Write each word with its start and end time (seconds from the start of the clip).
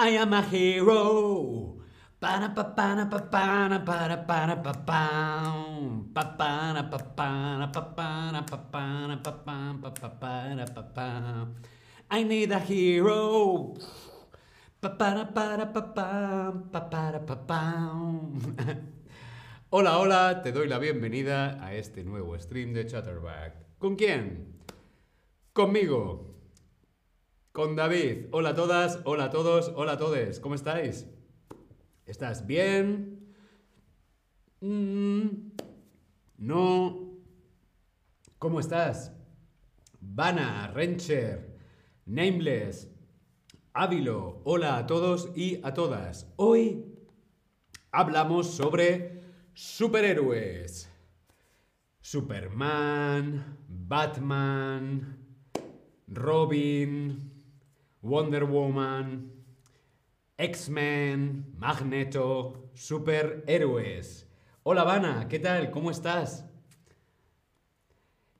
I 0.00 0.14
am 0.14 0.32
a 0.32 0.42
hero. 0.46 1.74
Para 2.20 2.54
pa 2.54 2.70
para 2.70 3.10
pa 3.10 3.18
para 3.18 3.82
para 3.82 4.22
para 4.22 4.72
pa. 4.86 5.02
Pa 6.14 6.38
para 6.38 6.86
pa 6.86 6.98
para 7.18 7.66
pa 7.66 7.82
para 7.98 8.46
pa 8.46 8.58
para 8.70 9.16
pa 9.18 9.32
pa 9.42 9.90
pa 9.90 10.10
para 10.22 10.66
pa 10.70 10.82
pam. 10.94 11.54
I 12.12 12.22
need 12.22 12.52
a 12.52 12.62
hero. 12.62 13.74
Pa 14.80 14.94
para 14.94 15.34
para 15.34 15.66
pa 15.66 15.82
pa 15.82 16.80
para 16.86 17.18
pa 17.26 17.34
pam. 17.34 18.38
Hola, 19.70 19.98
hola, 19.98 20.42
te 20.44 20.52
doy 20.52 20.68
la 20.68 20.78
bienvenida 20.78 21.58
a 21.60 21.74
este 21.74 22.04
nuevo 22.04 22.38
stream 22.38 22.72
de 22.72 22.86
Chatterback. 22.86 23.76
¿Con 23.78 23.96
quién? 23.96 24.62
Conmigo. 25.52 26.37
Con 27.58 27.74
David. 27.74 28.26
Hola 28.30 28.50
a 28.50 28.54
todas, 28.54 29.00
hola 29.02 29.24
a 29.24 29.30
todos, 29.30 29.72
hola 29.74 29.94
a 29.94 29.98
todos. 29.98 30.38
¿Cómo 30.38 30.54
estáis? 30.54 31.08
¿Estás 32.06 32.46
bien? 32.46 33.34
Mm, 34.60 35.26
no. 36.36 37.16
¿Cómo 38.38 38.60
estás? 38.60 39.12
Vana, 39.98 40.68
Rencher, 40.68 41.58
Nameless, 42.06 42.92
Ávilo. 43.72 44.40
Hola 44.44 44.76
a 44.76 44.86
todos 44.86 45.32
y 45.34 45.58
a 45.64 45.74
todas. 45.74 46.32
Hoy 46.36 46.84
hablamos 47.90 48.52
sobre 48.54 49.20
superhéroes. 49.52 50.88
Superman, 52.00 53.58
Batman, 53.66 55.18
Robin, 56.06 57.27
Wonder 58.08 58.44
Woman, 58.44 59.30
X-Men, 60.38 61.52
Magneto, 61.58 62.70
superhéroes. 62.72 64.26
Hola 64.62 64.82
Vana, 64.84 65.28
¿qué 65.28 65.38
tal? 65.38 65.70
¿Cómo 65.70 65.90
estás? 65.90 66.46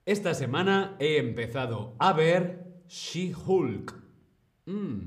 Esta 0.06 0.32
semana 0.32 0.96
he 0.98 1.18
empezado 1.18 1.94
a 1.98 2.14
ver 2.14 2.80
She-Hulk. 2.88 3.94
Mm, 4.64 5.00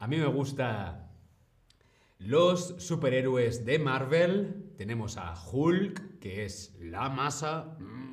A 0.00 0.08
mí 0.08 0.16
me 0.16 0.26
gusta 0.26 1.08
los 2.18 2.74
superhéroes 2.78 3.64
de 3.64 3.78
Marvel. 3.78 4.72
Tenemos 4.76 5.16
a 5.18 5.34
Hulk, 5.34 6.18
que 6.18 6.44
es 6.44 6.74
la 6.80 7.08
masa. 7.10 7.76
Mm. 7.78 8.11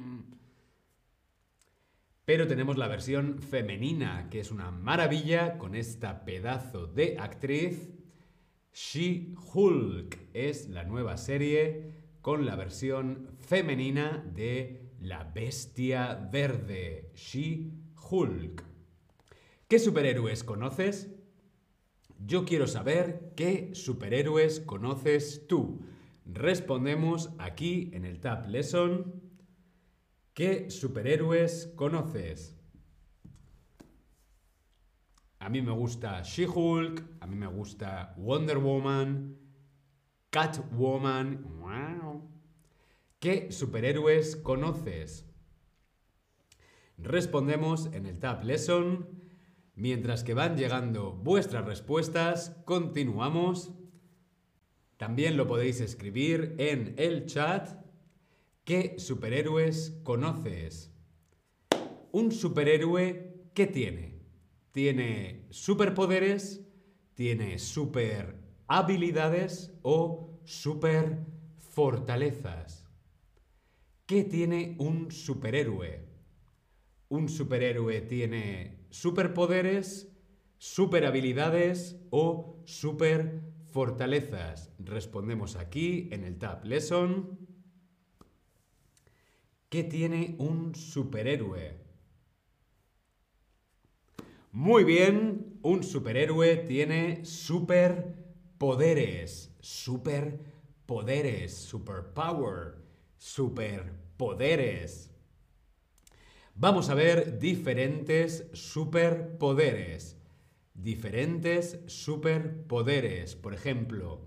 Pero 2.29 2.45
tenemos 2.45 2.77
la 2.77 2.87
versión 2.87 3.39
femenina, 3.39 4.27
que 4.29 4.39
es 4.39 4.51
una 4.51 4.69
maravilla 4.69 5.57
con 5.57 5.73
esta 5.73 6.25
pedazo 6.25 6.85
de 6.85 7.17
actriz. 7.17 7.89
She-Hulk 8.71 10.29
es 10.35 10.69
la 10.69 10.83
nueva 10.83 11.17
serie 11.17 11.91
con 12.21 12.45
la 12.45 12.55
versión 12.55 13.29
femenina 13.39 14.23
de 14.31 14.91
la 14.99 15.23
bestia 15.23 16.29
verde. 16.31 17.09
She-Hulk. 17.15 18.63
¿Qué 19.67 19.79
superhéroes 19.79 20.43
conoces? 20.43 21.09
Yo 22.23 22.45
quiero 22.45 22.67
saber 22.67 23.33
qué 23.35 23.71
superhéroes 23.73 24.59
conoces 24.59 25.47
tú. 25.47 25.81
Respondemos 26.27 27.31
aquí 27.39 27.89
en 27.91 28.05
el 28.05 28.19
Tab 28.19 28.47
Lesson. 28.49 29.28
¿Qué 30.39 30.69
superhéroes 30.71 31.73
conoces? 31.75 32.57
A 35.39 35.49
mí 35.49 35.61
me 35.61 35.73
gusta 35.73 36.21
She-Hulk, 36.21 37.03
a 37.19 37.27
mí 37.27 37.35
me 37.35 37.47
gusta 37.47 38.13
Wonder 38.15 38.57
Woman, 38.57 39.37
Catwoman. 40.29 41.43
Wow. 41.59 42.31
¿Qué 43.19 43.51
superhéroes 43.51 44.37
conoces? 44.37 45.25
Respondemos 46.97 47.89
en 47.91 48.05
el 48.05 48.17
Tab 48.17 48.45
Lesson. 48.45 49.09
Mientras 49.75 50.23
que 50.23 50.35
van 50.35 50.55
llegando 50.55 51.11
vuestras 51.11 51.65
respuestas, 51.65 52.61
continuamos. 52.63 53.73
También 54.95 55.35
lo 55.35 55.47
podéis 55.47 55.81
escribir 55.81 56.55
en 56.59 56.93
el 56.97 57.25
chat. 57.25 57.88
¿Qué 58.69 58.99
superhéroes 58.99 59.99
conoces? 60.03 60.93
Un 62.11 62.31
superhéroe, 62.31 63.49
¿qué 63.55 63.65
tiene? 63.65 64.21
¿Tiene 64.69 65.47
superpoderes? 65.49 66.61
¿Tiene 67.15 67.57
super 67.57 68.35
habilidades 68.67 69.73
o 69.81 70.39
super 70.43 71.25
fortalezas? 71.57 72.87
¿Qué 74.05 74.23
tiene 74.23 74.75
un 74.77 75.09
superhéroe? 75.09 76.05
¿Un 77.07 77.27
superhéroe 77.27 78.01
tiene 78.01 78.85
superpoderes, 78.91 80.15
super 80.59 81.07
habilidades 81.07 81.99
o 82.11 82.61
super 82.67 83.41
fortalezas? 83.71 84.71
Respondemos 84.77 85.55
aquí 85.55 86.07
en 86.11 86.23
el 86.23 86.37
Tab 86.37 86.65
Lesson. 86.65 87.48
¿Qué 89.69 89.83
tiene 89.83 90.35
un 90.39 90.73
superhéroe? 90.73 91.77
Muy 94.51 94.83
bien, 94.83 95.59
un 95.61 95.83
superhéroe 95.83 96.57
tiene 96.57 97.23
superpoderes, 97.23 99.55
superpoderes, 99.59 101.53
superpower, 101.53 102.77
superpoderes. 103.19 105.11
Vamos 106.55 106.89
a 106.89 106.95
ver 106.95 107.37
diferentes 107.37 108.49
superpoderes. 108.53 110.17
Diferentes 110.73 111.77
superpoderes. 111.85 113.35
Por 113.35 113.53
ejemplo, 113.53 114.21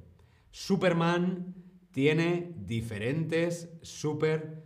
Superman 0.53 1.57
tiene 1.91 2.55
diferentes 2.59 3.71
superpoderes. 3.83 4.62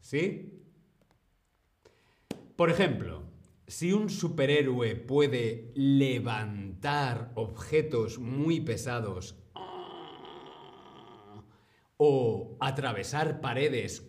¿Sí? 0.00 0.62
Por 2.56 2.70
ejemplo, 2.70 3.24
si 3.66 3.92
un 3.92 4.08
superhéroe 4.08 4.96
puede 4.96 5.72
levantar 5.74 7.32
objetos 7.34 8.18
muy 8.18 8.60
pesados 8.60 9.36
o 11.96 12.56
atravesar 12.60 13.40
paredes 13.40 14.06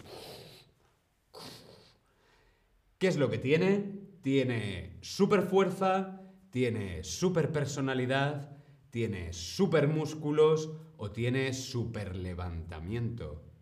¿Qué 3.03 3.09
es 3.09 3.17
lo 3.17 3.29
que 3.29 3.37
tiene? 3.37 3.99
Tiene 4.21 4.97
super 5.01 5.41
fuerza, 5.41 6.21
tiene 6.51 7.03
super 7.03 7.51
personalidad, 7.51 8.55
tiene 8.91 9.33
super 9.33 9.89
músculos 9.89 10.71
o 10.95 11.11
tiene 11.11 11.51
super 11.51 12.15
levantamiento. 12.15 13.52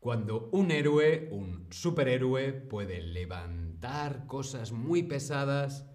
Cuando 0.00 0.48
un 0.52 0.70
héroe, 0.70 1.28
un 1.32 1.66
superhéroe, 1.70 2.52
puede 2.52 3.02
levantar 3.02 4.26
cosas 4.26 4.72
muy 4.72 5.02
pesadas, 5.02 5.86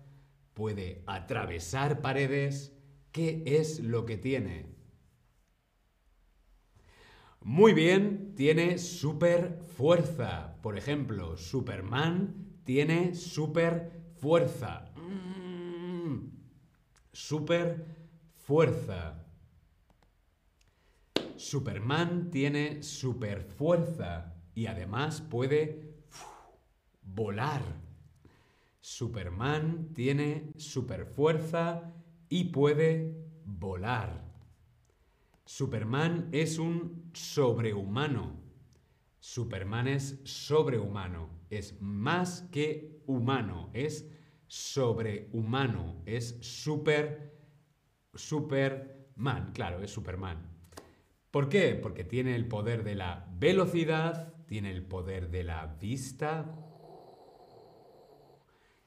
puede 0.53 1.03
atravesar 1.07 2.01
paredes, 2.01 2.73
¿qué 3.11 3.43
es 3.45 3.79
lo 3.79 4.05
que 4.05 4.17
tiene? 4.17 4.71
Muy 7.43 7.73
bien, 7.73 8.35
tiene 8.35 8.77
super 8.77 9.63
fuerza. 9.75 10.57
Por 10.61 10.77
ejemplo, 10.77 11.37
Superman 11.37 12.59
tiene 12.63 13.15
super 13.15 13.91
fuerza. 14.19 14.93
Mm, 14.95 16.27
super 17.11 17.85
fuerza. 18.35 19.25
Superman 21.41 22.29
tiene 22.29 22.83
super 22.83 23.41
fuerza 23.41 24.35
y 24.53 24.67
además 24.67 25.21
puede 25.21 25.95
volar. 27.01 27.63
Superman 28.79 29.89
tiene 29.95 30.51
super 30.55 31.07
fuerza 31.07 31.95
y 32.29 32.45
puede 32.45 33.25
volar. 33.43 34.23
Superman 35.43 36.29
es 36.31 36.59
un 36.59 37.09
sobrehumano. 37.11 38.39
Superman 39.19 39.87
es 39.87 40.21
sobrehumano. 40.23 41.27
Es 41.49 41.81
más 41.81 42.43
que 42.51 43.01
humano. 43.07 43.71
Es 43.73 44.07
sobrehumano. 44.45 46.03
Es 46.05 46.37
super, 46.41 47.33
superman. 48.13 49.51
Claro, 49.53 49.81
es 49.81 49.89
Superman. 49.89 50.50
¿Por 51.31 51.47
qué? 51.47 51.75
Porque 51.75 52.03
tiene 52.03 52.35
el 52.35 52.47
poder 52.47 52.83
de 52.83 52.95
la 52.95 53.25
velocidad, 53.39 54.33
tiene 54.45 54.69
el 54.69 54.83
poder 54.83 55.29
de 55.29 55.45
la 55.45 55.65
vista 55.65 56.45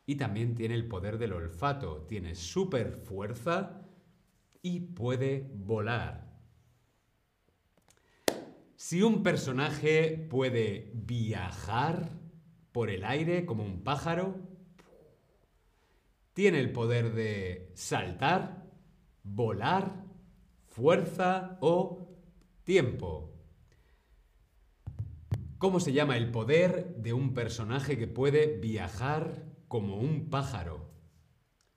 Y 0.07 0.17
también 0.17 0.55
tiene 0.55 0.75
el 0.75 0.87
poder 0.87 1.17
del 1.17 1.33
olfato. 1.33 2.03
Tiene 2.07 2.35
super 2.35 2.93
fuerza 2.93 3.81
y 4.61 4.81
puede 4.81 5.51
volar. 5.55 6.25
Si 8.77 9.03
un 9.03 9.23
personaje 9.23 10.27
puede 10.29 10.93
viajar 10.93 12.11
por 12.73 12.91
el 12.91 13.05
aire 13.05 13.47
como 13.47 13.65
un 13.65 13.83
pájaro, 13.83 14.37
tiene 16.35 16.61
el 16.61 16.73
poder 16.73 17.15
de 17.15 17.73
saltar, 17.75 18.67
volar, 19.23 20.05
fuerza 20.67 21.57
o 21.63 22.04
tiempo. 22.65 23.31
¿Cómo 25.59 25.81
se 25.81 25.93
llama 25.93 26.17
el 26.17 26.31
poder 26.31 26.97
de 26.97 27.13
un 27.13 27.35
personaje 27.35 27.99
que 27.99 28.09
puede 28.09 28.59
viajar 28.59 29.45
como 29.69 29.97
un 29.97 30.31
pájaro? 30.31 30.91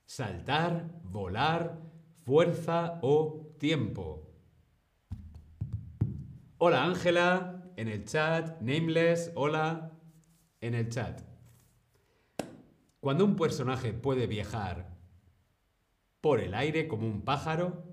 Saltar, 0.06 1.00
volar, 1.04 1.78
fuerza 2.24 2.98
o 3.02 3.54
tiempo. 3.58 4.26
Hola 6.56 6.84
Ángela, 6.84 7.70
en 7.76 7.88
el 7.88 8.04
chat, 8.04 8.60
Nameless, 8.62 9.30
hola, 9.34 9.92
en 10.60 10.74
el 10.74 10.88
chat. 10.88 11.20
Cuando 13.00 13.24
un 13.26 13.36
personaje 13.36 13.92
puede 13.92 14.26
viajar 14.26 14.96
por 16.20 16.40
el 16.40 16.54
aire 16.54 16.88
como 16.88 17.06
un 17.06 17.22
pájaro, 17.22 17.87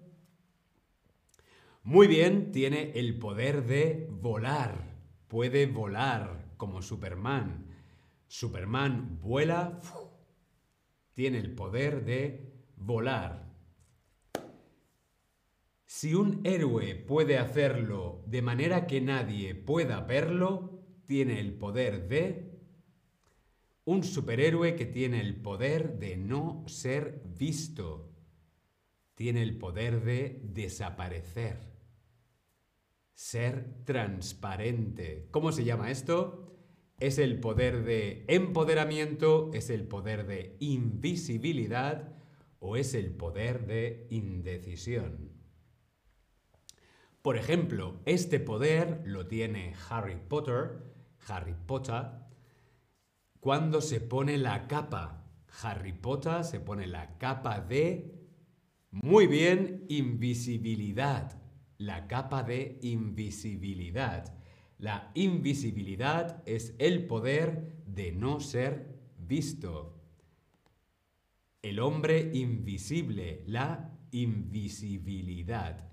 muy 1.85 2.07
bien, 2.07 2.51
tiene 2.51 2.93
el 2.95 3.19
poder 3.19 3.63
de 3.67 4.07
volar. 4.09 4.97
Puede 5.27 5.67
volar 5.67 6.55
como 6.57 6.81
Superman. 6.81 7.67
Superman 8.27 9.19
vuela, 9.21 9.79
tiene 11.13 11.37
el 11.37 11.53
poder 11.53 12.03
de 12.03 12.51
volar. 12.75 13.53
Si 15.85 16.15
un 16.15 16.41
héroe 16.43 16.95
puede 16.95 17.37
hacerlo 17.37 18.23
de 18.25 18.41
manera 18.41 18.87
que 18.87 18.99
nadie 18.99 19.53
pueda 19.53 20.01
verlo, 20.01 20.81
tiene 21.05 21.39
el 21.39 21.53
poder 21.53 22.07
de 22.07 22.59
un 23.83 24.03
superhéroe 24.03 24.75
que 24.75 24.87
tiene 24.87 25.21
el 25.21 25.35
poder 25.35 25.99
de 25.99 26.17
no 26.17 26.63
ser 26.65 27.21
visto. 27.37 28.11
Tiene 29.13 29.43
el 29.43 29.59
poder 29.59 30.03
de 30.03 30.41
desaparecer. 30.43 31.74
Ser 33.15 33.83
transparente. 33.85 35.29
¿Cómo 35.31 35.53
se 35.53 35.63
llama 35.63 35.89
esto? 35.89 36.53
Es 36.99 37.17
el 37.17 37.39
poder 37.39 37.83
de 37.83 38.25
empoderamiento, 38.27 39.51
es 39.53 39.69
el 39.69 39.87
poder 39.87 40.27
de 40.27 40.57
invisibilidad 40.59 42.13
o 42.59 42.75
es 42.75 42.93
el 42.93 43.15
poder 43.15 43.67
de 43.67 44.07
indecisión. 44.09 45.31
Por 47.21 47.37
ejemplo, 47.37 48.01
este 48.05 48.41
poder 48.41 49.01
lo 49.05 49.27
tiene 49.27 49.73
Harry 49.89 50.17
Potter, 50.17 50.83
Harry 51.27 51.55
Potter, 51.65 52.03
cuando 53.39 53.79
se 53.79 54.01
pone 54.01 54.37
la 54.37 54.67
capa. 54.67 55.25
Harry 55.63 55.93
Potter 55.93 56.43
se 56.43 56.59
pone 56.59 56.85
la 56.85 57.17
capa 57.17 57.61
de... 57.61 58.13
Muy 58.91 59.27
bien, 59.27 59.85
invisibilidad. 59.87 61.44
La 61.77 62.07
capa 62.07 62.43
de 62.43 62.79
invisibilidad. 62.81 64.33
La 64.77 65.11
invisibilidad 65.13 66.41
es 66.45 66.75
el 66.79 67.05
poder 67.05 67.83
de 67.85 68.11
no 68.11 68.39
ser 68.39 68.97
visto. 69.17 70.01
El 71.61 71.79
hombre 71.79 72.31
invisible, 72.33 73.43
la 73.47 73.97
invisibilidad. 74.11 75.89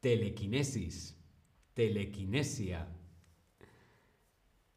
Telequinesis, 0.01 1.19
telequinesia. 1.73 2.89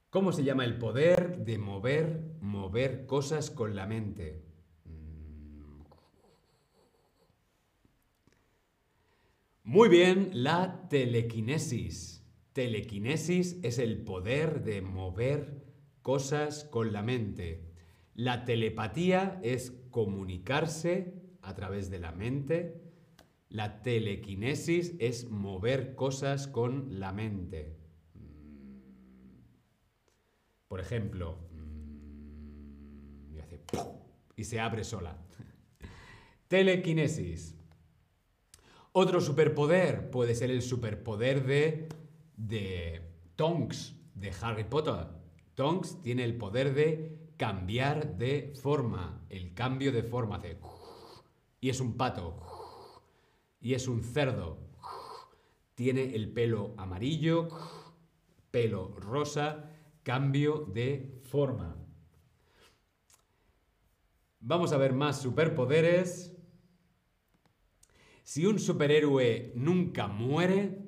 ¿Cómo 0.10 0.32
se 0.32 0.46
llama 0.46 0.64
el 0.64 0.78
poder 0.78 1.44
de 1.44 1.58
mover, 1.58 2.38
mover 2.40 3.06
cosas 3.06 3.52
con 3.52 3.76
la 3.76 3.88
mente? 3.88 4.43
Muy 9.66 9.88
bien, 9.88 10.30
la 10.34 10.90
telequinesis. 10.90 12.22
Telequinesis 12.52 13.60
es 13.64 13.80
el 13.80 14.04
poder 14.04 14.62
de 14.62 14.82
mover 14.82 15.64
cosas 16.02 16.66
con 16.66 16.92
la 16.92 17.02
mente. 17.02 17.72
La 18.14 18.44
telepatía 18.44 19.40
es 19.42 19.72
comunicarse 19.90 21.14
a 21.42 21.56
través 21.56 21.90
de 21.90 22.00
la 22.00 22.12
mente. 22.12 22.84
La 23.48 23.82
telequinesis 23.82 24.96
es 25.00 25.30
mover 25.30 25.96
cosas 25.96 26.50
con 26.50 27.00
la 27.00 27.14
mente. 27.14 27.78
Por 30.68 30.82
ejemplo, 30.82 31.38
y 34.36 34.44
se 34.44 34.60
abre 34.60 34.84
sola. 34.84 35.18
Telequinesis. 36.50 37.56
Otro 38.96 39.22
superpoder 39.22 40.12
puede 40.12 40.36
ser 40.36 40.52
el 40.52 40.62
superpoder 40.62 41.46
de, 41.48 41.90
de 42.38 43.02
Tonks, 43.36 43.96
de 44.14 44.32
Harry 44.40 44.66
Potter. 44.66 45.08
Tonks 45.56 46.00
tiene 46.04 46.24
el 46.24 46.38
poder 46.38 46.76
de 46.76 47.18
cambiar 47.36 48.18
de 48.18 48.54
forma, 48.56 49.26
el 49.30 49.56
cambio 49.56 49.92
de 49.92 50.04
forma. 50.04 50.36
Hace... 50.36 50.60
y 51.60 51.70
es 51.70 51.80
un 51.80 51.98
pato 51.98 52.40
y 53.60 53.74
es 53.74 53.88
un 53.88 54.04
cerdo. 54.04 54.60
Tiene 55.74 56.16
el 56.16 56.32
pelo 56.32 56.76
amarillo, 56.78 57.48
pelo 58.52 58.94
rosa, 59.00 59.72
cambio 60.04 60.68
de 60.72 61.20
forma. 61.24 61.78
Vamos 64.40 64.72
a 64.72 64.78
ver 64.78 64.94
más 64.94 65.20
superpoderes. 65.20 66.33
Si 68.24 68.46
un 68.46 68.58
superhéroe 68.58 69.52
nunca 69.54 70.08
muere, 70.08 70.80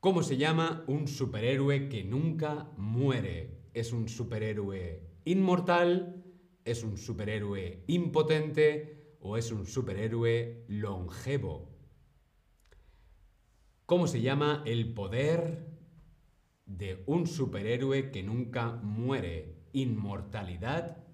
¿cómo 0.00 0.22
se 0.22 0.36
llama 0.36 0.84
un 0.86 1.08
superhéroe 1.08 1.88
que 1.88 2.04
nunca 2.04 2.70
muere? 2.76 3.62
¿Es 3.72 3.92
un 3.92 4.06
superhéroe 4.06 5.00
inmortal? 5.24 6.22
¿Es 6.64 6.84
un 6.84 6.98
superhéroe 6.98 7.84
impotente? 7.86 9.16
¿O 9.20 9.38
es 9.38 9.50
un 9.50 9.64
superhéroe 9.66 10.66
longevo? 10.68 11.74
¿Cómo 13.86 14.06
se 14.08 14.20
llama 14.20 14.62
el 14.66 14.92
poder 14.92 15.70
de 16.66 17.02
un 17.06 17.26
superhéroe 17.26 18.10
que 18.10 18.22
nunca 18.22 18.72
muere? 18.72 19.56
¿Inmortalidad? 19.72 21.06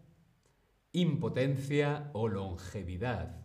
impotencia 0.94 2.10
o 2.12 2.28
longevidad. 2.28 3.41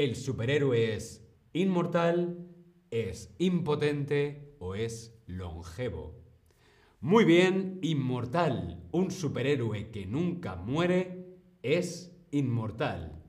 El 0.00 0.16
superhéroe 0.16 0.94
es 0.94 1.30
inmortal, 1.52 2.48
es 2.90 3.34
impotente 3.36 4.56
o 4.58 4.74
es 4.74 5.14
longevo. 5.26 6.16
Muy 7.00 7.26
bien, 7.26 7.78
inmortal. 7.82 8.82
Un 8.92 9.10
superhéroe 9.10 9.90
que 9.90 10.06
nunca 10.06 10.56
muere 10.56 11.36
es 11.62 12.18
inmortal. 12.30 13.22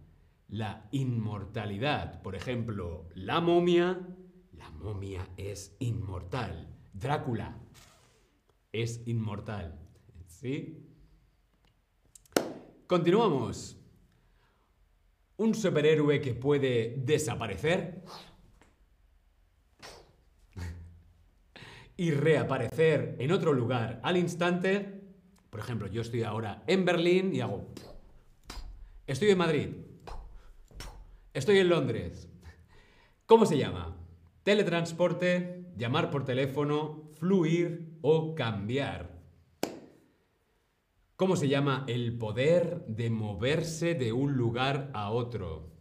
La 0.47 0.87
inmortalidad, 0.91 2.21
por 2.21 2.35
ejemplo, 2.35 3.09
la 3.15 3.41
momia, 3.41 4.07
la 4.53 4.69
momia 4.69 5.27
es 5.35 5.75
inmortal. 5.79 6.73
Drácula 6.93 7.59
es 8.71 9.05
inmortal. 9.05 9.77
¿Sí? 10.25 10.87
Continuamos. 12.87 13.80
Un 15.41 15.55
superhéroe 15.55 16.21
que 16.21 16.35
puede 16.35 16.93
desaparecer 16.97 18.03
y 21.97 22.11
reaparecer 22.11 23.15
en 23.17 23.31
otro 23.31 23.51
lugar 23.51 23.99
al 24.03 24.17
instante. 24.17 25.01
Por 25.49 25.59
ejemplo, 25.59 25.87
yo 25.87 26.01
estoy 26.01 26.21
ahora 26.21 26.61
en 26.67 26.85
Berlín 26.85 27.33
y 27.33 27.41
hago... 27.41 27.73
Estoy 29.07 29.31
en 29.31 29.37
Madrid. 29.39 29.69
Estoy 31.33 31.57
en 31.57 31.69
Londres. 31.69 32.29
¿Cómo 33.25 33.47
se 33.47 33.57
llama? 33.57 33.97
Teletransporte, 34.43 35.65
llamar 35.75 36.11
por 36.11 36.23
teléfono, 36.23 37.09
fluir 37.17 37.97
o 38.03 38.35
cambiar. 38.35 39.10
¿Cómo 41.21 41.35
se 41.35 41.47
llama 41.47 41.85
el 41.87 42.17
poder 42.17 42.83
de 42.87 43.11
moverse 43.11 43.93
de 43.93 44.11
un 44.11 44.37
lugar 44.37 44.89
a 44.95 45.11
otro? 45.11 45.71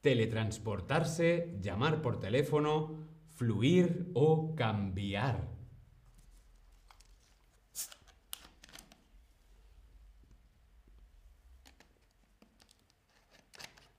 Teletransportarse, 0.00 1.58
llamar 1.60 2.00
por 2.02 2.20
teléfono, 2.20 3.04
fluir 3.34 4.12
o 4.14 4.54
cambiar. 4.54 5.50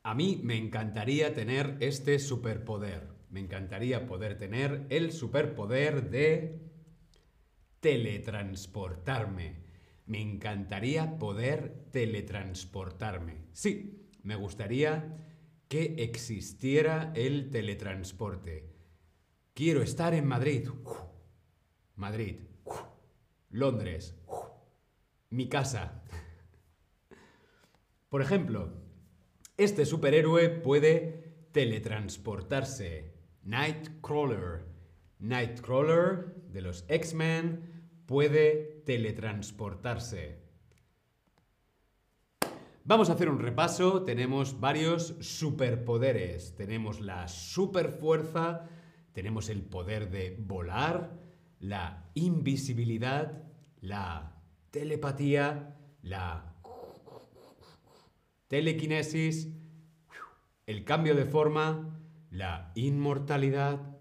A 0.04 0.16
mí 0.16 0.40
me 0.42 0.56
encantaría 0.56 1.34
tener 1.34 1.76
este 1.82 2.18
superpoder. 2.18 3.10
Me 3.30 3.42
encantaría 3.42 4.08
poder 4.08 4.38
tener 4.38 4.86
el 4.90 5.12
superpoder 5.12 6.10
de 6.10 6.62
teletransportarme. 7.82 9.65
Me 10.06 10.22
encantaría 10.22 11.18
poder 11.18 11.88
teletransportarme. 11.92 13.48
Sí, 13.54 14.10
me 14.22 14.36
gustaría 14.36 15.18
que 15.68 15.96
existiera 15.98 17.12
el 17.16 17.50
teletransporte. 17.50 18.72
Quiero 19.54 19.82
estar 19.82 20.14
en 20.14 20.28
Madrid. 20.28 20.70
Madrid. 21.96 22.42
Londres. 23.50 24.16
Mi 25.30 25.50
casa. 25.50 26.04
Por 28.10 28.22
ejemplo, 28.22 28.74
este 29.58 29.86
superhéroe 29.86 30.50
puede 30.50 31.48
teletransportarse. 31.52 33.14
Nightcrawler. 33.44 34.66
Nightcrawler 35.20 36.36
de 36.50 36.62
los 36.62 36.86
X-Men 36.90 38.02
puede 38.06 38.75
teletransportarse. 38.86 40.46
Vamos 42.88 43.10
a 43.10 43.14
hacer 43.14 43.30
un 43.30 43.40
repaso. 43.40 44.04
Tenemos 44.04 44.60
varios 44.60 45.16
superpoderes. 45.20 46.56
Tenemos 46.56 47.02
la 47.02 47.28
superfuerza, 47.28 48.70
tenemos 49.12 49.50
el 49.50 49.64
poder 49.64 50.12
de 50.12 50.38
volar, 50.40 51.18
la 51.60 52.12
invisibilidad, 52.14 53.44
la 53.82 54.40
telepatía, 54.70 55.76
la 56.04 56.54
telequinesis, 58.48 59.50
el 60.68 60.86
cambio 60.86 61.16
de 61.16 61.26
forma, 61.26 62.00
la 62.30 62.72
inmortalidad 62.76 63.98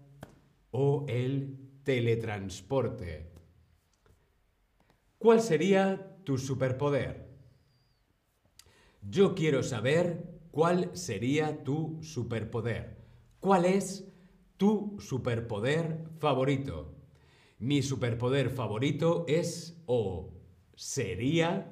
o 0.69 1.05
el 1.07 1.57
teletransporte. 1.83 3.34
¿Cuál 5.25 5.41
sería 5.41 6.19
tu 6.23 6.37
superpoder? 6.37 7.25
Yo 9.01 9.33
quiero 9.33 9.63
saber 9.63 10.39
cuál 10.51 10.95
sería 10.95 11.63
tu 11.63 11.97
superpoder. 12.03 13.03
¿Cuál 13.39 13.65
es 13.65 14.07
tu 14.57 14.97
superpoder 14.99 16.11
favorito? 16.19 16.93
Mi 17.57 17.81
superpoder 17.81 18.51
favorito 18.51 19.25
es 19.27 19.81
o 19.87 20.31
sería 20.75 21.71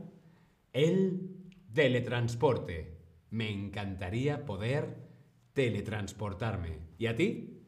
el 0.72 1.38
teletransporte. 1.75 2.98
Me 3.29 3.51
encantaría 3.51 4.45
poder 4.45 4.98
teletransportarme. 5.53 6.79
¿Y 6.98 7.05
a 7.05 7.15
ti? 7.15 7.62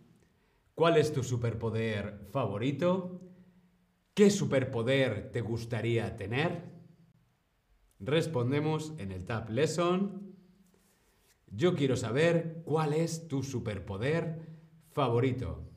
¿Cuál 0.74 0.98
es 0.98 1.14
tu 1.14 1.24
superpoder 1.24 2.26
favorito? 2.32 3.25
¿Qué 4.16 4.30
superpoder 4.30 5.30
te 5.34 5.42
gustaría 5.42 6.16
tener? 6.16 6.64
Respondemos 8.00 8.94
en 8.98 9.12
el 9.12 9.26
Tab 9.26 9.50
Lesson. 9.50 10.38
Yo 11.48 11.76
quiero 11.76 11.98
saber 11.98 12.62
cuál 12.64 12.94
es 12.94 13.28
tu 13.28 13.44
superpoder 13.44 14.40
favorito. 14.94 15.70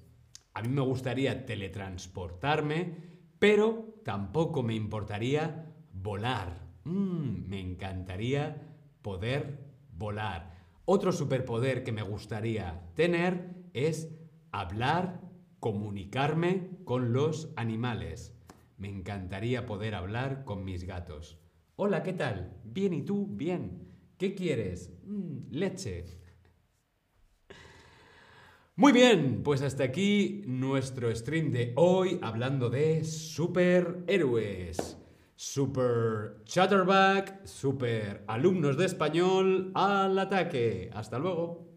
A 0.55 0.63
mí 0.63 0.69
me 0.69 0.83
gustaría 0.83 1.47
teletransportarme, 1.47 2.95
pero 3.41 3.97
tampoco 4.05 4.63
me 4.63 4.77
importaría 4.77 5.75
volar. 5.93 6.65
Mm, 6.85 7.49
me 7.49 7.59
encantaría 7.59 8.77
poder 9.03 9.65
volar. 9.91 10.55
Otro 10.85 11.11
superpoder 11.11 11.83
que 11.83 11.91
me 11.91 12.03
gustaría 12.03 12.89
tener 12.95 13.51
es 13.75 14.15
hablar 14.53 15.28
comunicarme 15.61 16.71
con 16.85 17.13
los 17.13 17.53
animales. 17.57 18.35
Me 18.77 18.89
encantaría 18.89 19.67
poder 19.67 19.95
hablar 19.95 20.45
con 20.45 20.65
mis 20.65 20.85
gatos. 20.85 21.39
Hola, 21.77 22.03
¿qué 22.03 22.13
tal? 22.13 22.57
Bien, 22.65 22.93
¿y 22.95 23.03
tú? 23.03 23.27
Bien. 23.31 23.89
¿Qué 24.19 24.35
quieres? 24.35 24.93
Mm, 25.05 25.51
leche. 25.51 26.05
Muy 28.77 28.93
bien, 28.93 29.43
pues 29.43 29.63
hasta 29.63 29.83
aquí 29.83 30.43
nuestro 30.47 31.13
stream 31.15 31.51
de 31.51 31.73
hoy 31.75 32.21
hablando 32.23 32.71
de 32.71 33.03
superhéroes. 33.03 34.97
Super 35.35 36.43
Chatterback, 36.45 37.45
super 37.45 38.25
alumnos 38.29 38.77
de 38.77 38.87
español 38.87 39.73
al 39.75 40.17
ataque. 40.19 40.91
Hasta 40.93 41.19
luego. 41.19 41.68